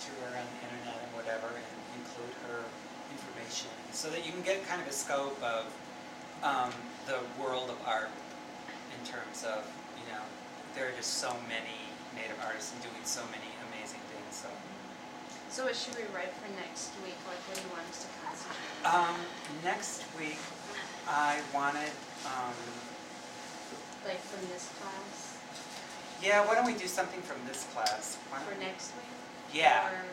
[0.00, 2.60] to her on the internet and whatever, and include her
[3.12, 5.64] information, so that you can get kind of a scope of
[6.44, 6.70] um,
[7.08, 8.12] the world of art
[8.92, 9.64] in terms of,
[9.96, 10.20] you know,
[10.74, 11.76] there are just so many
[12.12, 14.48] native artists and doing so many amazing things, so.
[15.48, 17.16] So what should we write for next week?
[17.24, 18.84] Like what do you want us to concentrate?
[18.84, 19.16] Um,
[19.64, 20.36] next week,
[21.08, 21.92] I wanted,
[22.28, 22.52] um,
[24.04, 25.38] Like from this class?
[26.20, 28.18] yeah, why don't we do something from this class?
[28.28, 29.08] For next week?
[29.52, 30.04] Yeah, Or,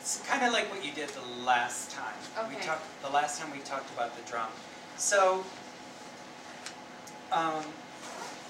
[0.00, 2.14] it's kind of like what you did the last time.
[2.48, 4.48] We talked, the last time we talked about the drum.
[4.96, 5.44] So,
[7.32, 7.64] um,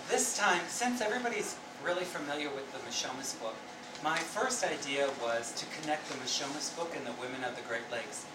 [0.08, 3.54] this time, since everybody's really familiar with the Mishomis book,
[4.04, 7.90] my first idea was to connect the Mishomis book and the Women of the Great
[7.90, 8.26] Lakes.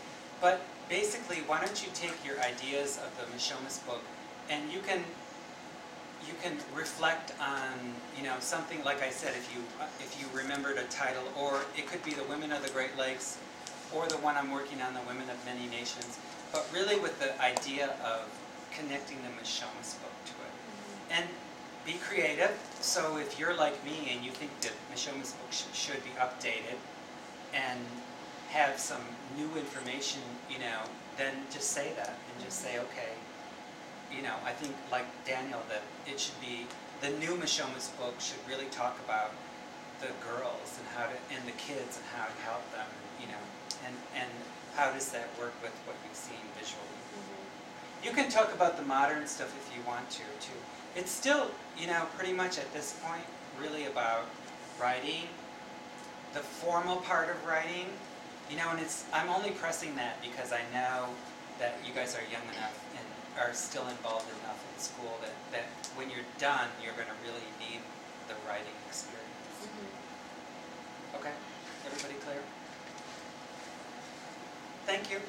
[0.41, 4.01] But basically, why don't you take your ideas of the Mishomis book
[4.49, 5.03] and you can
[6.27, 7.73] you can reflect on
[8.17, 9.61] you know something like I said if you
[9.99, 13.37] if you remembered a title or it could be the Women of the Great Lakes
[13.93, 16.19] or the one I'm working on the Women of Many Nations
[16.51, 18.27] but really with the idea of
[18.71, 20.53] connecting the Mishomis book to it.
[20.53, 21.21] Mm-hmm.
[21.21, 21.25] And
[21.85, 26.03] be creative so if you're like me and you think that Mishomis book sh- should
[26.03, 26.77] be updated
[27.53, 27.79] and
[28.49, 29.01] have some
[29.37, 30.79] new information you know
[31.17, 32.85] then just say that and just say mm-hmm.
[32.85, 33.13] okay
[34.15, 36.67] you know, I think like Daniel, that it should be,
[37.01, 39.31] the new Mishomis book should really talk about
[40.01, 42.87] the girls and how to, and the kids and how to help them,
[43.19, 43.43] you know,
[43.85, 44.29] and, and
[44.75, 46.97] how does that work with what you've seen visually.
[47.17, 48.05] Mhm.
[48.05, 50.57] You can talk about the modern stuff if you want to, too.
[50.95, 53.25] It's still, you know, pretty much at this point,
[53.59, 54.25] really about
[54.79, 55.27] writing,
[56.33, 57.87] the formal part of writing,
[58.49, 61.07] you know, and it's, I'm only pressing that because I know
[61.59, 63.05] that you guys are young enough and
[63.39, 65.65] are still involved enough in school that, that
[65.95, 67.79] when you're done, you're gonna really need
[68.27, 69.55] the writing experience.
[69.63, 71.19] Mhm.
[71.19, 71.33] Okay?
[71.85, 72.41] Everybody clear?
[74.85, 75.21] Thank you.